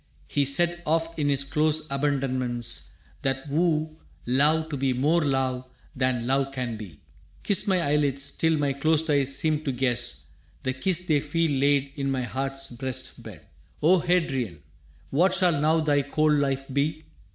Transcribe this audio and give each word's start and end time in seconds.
He 0.27 0.45
said 0.45 0.81
Oft 0.87 1.19
in 1.19 1.29
his 1.29 1.43
close 1.43 1.87
abandonments, 1.91 2.89
that 3.21 3.47
woo 3.47 3.97
Love 4.25 4.67
to 4.69 4.75
be 4.77 4.93
more 4.93 5.21
love 5.23 5.65
than 5.95 6.25
love 6.25 6.51
can 6.51 6.75
be, 6.75 7.01
«Kiss 7.43 7.67
My 7.67 7.79
eyelids 7.81 8.31
till 8.31 8.57
my 8.57 8.73
closed 8.73 9.11
eyes 9.11 9.37
seem 9.37 9.63
to 9.63 9.71
guess 9.71 10.25
The 10.63 10.73
kiss 10.73 11.05
they 11.05 11.19
feel 11.21 11.51
laid 11.51 11.91
in 11.97 12.09
my 12.09 12.23
heart's 12.23 12.67
breast 12.69 13.21
bed.» 13.21 13.45
O 13.83 13.99
Hadrian, 13.99 14.63
what 15.11 15.35
shall 15.35 15.61
now 15.61 15.79
thy 15.81 16.01
cold 16.01 16.33
life 16.33 16.65
be? 16.73 17.03